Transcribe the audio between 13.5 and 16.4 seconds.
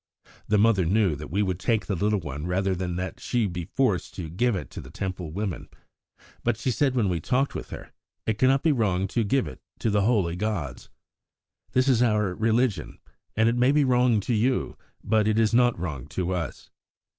may be wrong to you, but it is not wrong to